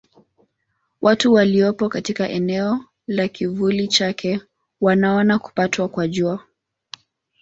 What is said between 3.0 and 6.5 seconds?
la kivuli chake wanaona kupatwa kwa Jua.